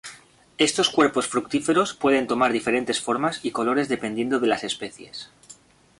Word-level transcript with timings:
Estos 0.57 0.89
cuerpos 0.89 1.27
fructíferos 1.27 1.93
pueden 1.93 2.25
tomar 2.25 2.51
diferentes 2.51 2.99
formas 2.99 3.45
y 3.45 3.51
colores 3.51 3.87
dependiendo 3.87 4.39
de 4.39 4.47
las 4.47 4.63
especies. 4.63 5.29